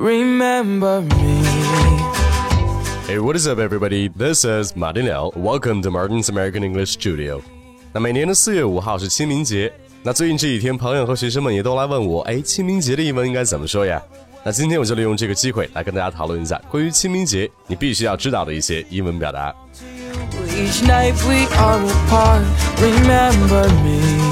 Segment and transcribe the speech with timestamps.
[0.00, 1.42] remember me.
[3.06, 4.08] Hey, what is up, everybody?
[4.08, 5.30] This is Martin Liao.
[5.36, 7.42] Welcome to Martin's American English Studio.
[7.92, 9.70] 那每年的四月五号是清明节。
[10.02, 14.00] 那最近这几天，朋友和学生们也都来问我，哎，清明节的英文应该怎么说呀？
[14.42, 19.54] 那今天我就利用这个机会来跟大家讨论一下关于清明节你必须要知道的一些英文表达。
[20.48, 22.42] Each night we are apart,
[22.78, 24.29] remember me.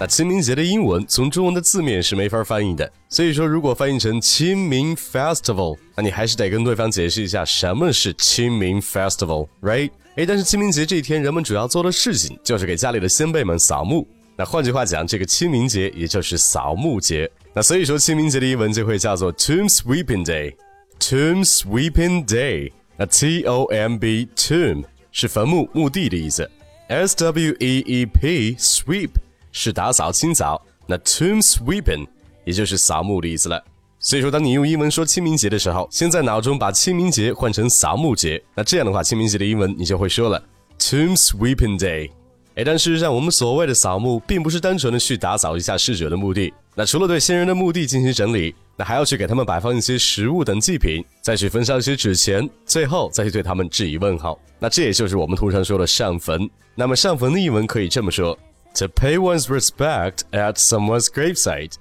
[0.00, 9.90] 那清明节的英文从中文的字面是没法翻译的，所以说如果翻译成清明 festival，那你还是得跟对方解释一下什么是清明 festival，right？
[10.14, 14.06] 哎，但是清明节这一天，人们主要做的事情就是给家里的先辈们扫墓。
[14.36, 17.28] 那换句话讲，这个清明节也就是扫墓节。
[17.52, 22.70] 那所以说清明节的英文就会叫做 Tomb Sweeping Day，Tomb Sweeping Day。
[22.96, 26.48] 那 T O M B Tomb 是坟墓、墓地的意思
[26.86, 29.10] ，S W E E P Sweep。
[29.52, 32.06] 是打扫清扫，那 tomb sweeping
[32.44, 33.62] 也就是扫墓的意思了。
[34.00, 40.40] 所以说，当你用英文说清明节的时候，先在脑中把清明节换成扫墓节，那这样的话，清明节的英文你就会说了
[40.78, 42.08] tomb sweeping day。
[42.54, 46.52] 哎，但事实上，我们所谓的扫墓，并不是单纯的去打扫一下逝者的墓地。
[46.74, 54.38] 那除了对先人的墓地进行整理，那还要去给他们摆放一些食物等祭品，再去焚烧一些纸钱，最后再去对他们致以问候。
[54.60, 56.48] 那这也就是我们通常说的上坟。
[56.76, 58.38] 那么上坟的英文可以这么说。
[58.77, 61.77] To pay one's respect at someone's gravesite.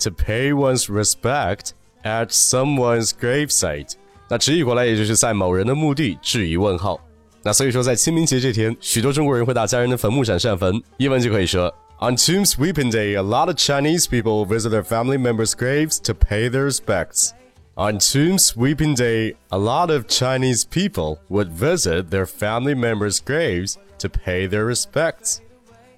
[0.00, 3.94] To pay one's respect at someone's gravesite.
[4.28, 7.00] 那直译过来也就是在某人的墓地致以问候。
[7.42, 10.82] 那所以说，在清明节这天，许多中国人会到家人的坟墓上上坟。
[10.96, 16.50] 英文就可以说：On Tomb Sweeping Day, a lot of Chinese people visit their family members' graves to pay
[16.50, 17.32] their respects.
[17.76, 23.78] On Tomb Sweeping Day, a lot of Chinese people would visit their family members' graves
[23.98, 25.40] to pay their respects.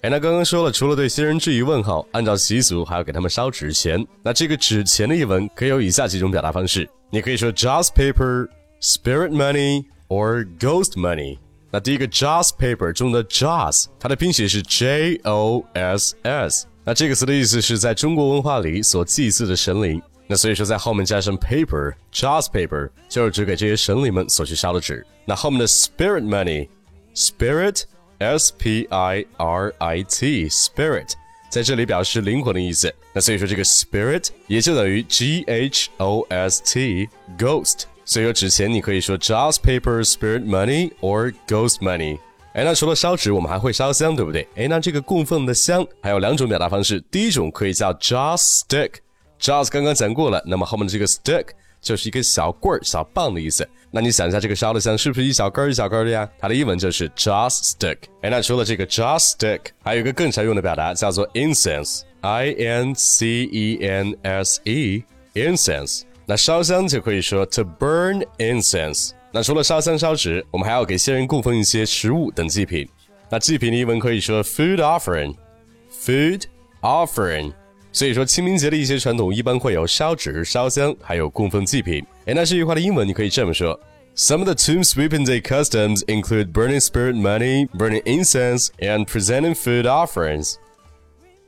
[0.02, 4.04] 哎，那刚刚说了，除了对新人致以问候，按照习俗还要给他们烧纸钱。
[4.24, 8.48] 那这个纸钱的译文可以有以下几种表达方式，你可以说 joss paper、
[8.82, 11.38] spirit money or ghost money。
[11.70, 16.66] 那第一个 joss paper 中的 joss，它的拼写是 J O S S。
[16.84, 20.02] 那这个词的意思是在中国文化里所祭祀的神灵。
[20.26, 25.06] 那所以说在后面加上 paper joss paper，就是指给这些神灵们所去烧的纸。
[25.26, 27.84] 那后面的 spirit money，spirit。
[28.22, 31.14] S P I R I T spirit，
[31.50, 32.94] 在这里表示灵魂的意思。
[33.12, 37.86] 那所以说这个 spirit 也就等于 G H O S T ghost。
[38.06, 42.20] 所以说纸钱你可以说 joss paper spirit money or ghost money。
[42.54, 44.48] 哎，那除了烧纸，我们还会烧香，对不对？
[44.56, 47.00] 哎，那这个供奉的香还有两种表达方式。
[47.10, 51.48] 第一种可以叫 joss stick，joss 刚刚讲过了，那么后面的这个 stick
[51.82, 53.68] 就是一个小棍儿、小棒的意思。
[53.90, 56.30] 那你想一下，这个烧的香是不是一小根儿一小根儿的呀？
[56.40, 57.98] 它的英文就是 joss stick。
[58.22, 66.04] 哎，那除了这个 joss stick，还有一个更常用的表达叫做 incense，i n c e n s e，incense。
[66.26, 69.12] 那烧香就可以说 to burn incense。
[69.34, 72.88] 那除了烧香烧纸，我们还要给先人供奉一些食物等祭品。
[73.30, 76.44] 那祭品的英文可以说 food offering，food
[76.82, 77.54] offering。
[77.93, 82.05] 所以说，清明节的一些传统一般会有烧纸、烧香，还有供奉祭品。
[82.27, 83.79] 哎，那这句话的英文你可以这么说：
[84.15, 89.85] Some of the tomb sweeping day customs include burning spirit money, burning incense, and presenting food
[89.85, 90.57] offerings.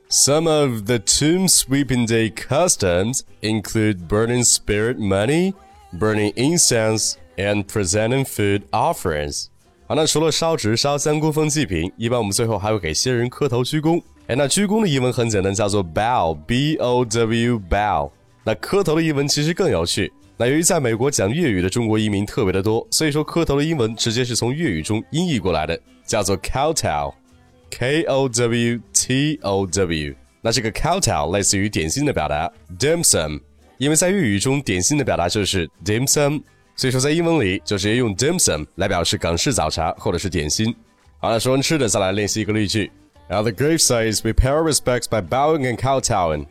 [0.09, 5.53] Some of the tomb sweeping day customs include burning spirit money,
[5.93, 9.49] burning incense, and presenting food offerings.
[9.85, 14.01] 好，那除了烧纸、烧香、供奉祭品，一般我们最后还会给先人磕头鞠躬。
[14.26, 18.10] 哎，那鞠躬的英文很简单，叫做 bow，b o w bow。
[18.42, 20.10] 那磕头的英文其实更有趣。
[20.38, 30.14] 那由于在美国讲粤语的中国移民特别的多，所以说磕头的英文直接是从粤语中音译过来的，叫做 kowtow，k o w t o w。
[30.40, 33.38] 那这个 kowtow 类似于点心的表达 dim sum，
[33.76, 36.40] 因为在粤语中点心的表达就是 dim sum，
[36.76, 40.74] 所以说在英文里就直接用 dim sum 来表示港式早茶或者是点心。
[41.18, 42.90] 好了，说完吃的，再来练习一个例句。
[43.30, 46.46] At the gravesite, we pay our respects by bowing and kowtowing.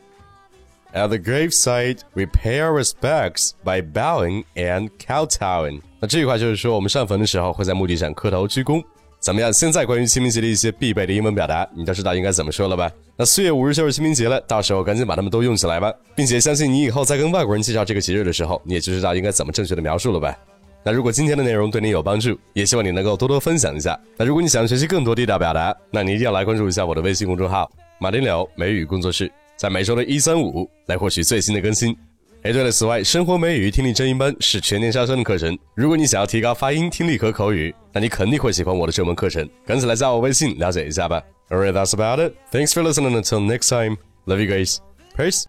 [0.94, 5.82] At the gravesite, we pay our respects by bowing and kowtowing.
[6.00, 8.84] 那这句话就是说，我们上坟的时候会在墓地上磕头鞠躬。
[9.20, 9.54] 怎么样？
[9.54, 12.92] 现在关于清明节的一些必备的英文表达，你都知道应该怎么说了吧？
[13.16, 20.36] 那四月五日就是清明节了，到时候赶紧把它们都用起来吧，并且相信你以后在跟外国人介绍这个节日的时候，你也就知道应该怎么正确的描述了吧？
[20.84, 23.98] 那如果今天的内容对你有帮助，也希望你能够多多分享一下。
[24.18, 31.96] 那如果你想学习更多地道表达，那你一定要来关注一下我的微信公众号“马丁柳美语工作室”，在每周的一三五来获取最新的更新。
[32.42, 35.58] 哎，对了，此外，生活美语听力真音班是全年招生的课程。
[35.76, 39.50] 如果你想要提高发音、听力和口语，那你肯定会喜欢我的这门课程。
[39.66, 41.24] 赶紧来加我微信了解一下吧。
[41.50, 42.34] Alright, that's about it.
[42.52, 43.16] Thanks for listening.
[43.18, 43.96] Until next time,
[44.26, 44.80] love you guys.
[45.16, 45.46] Peace.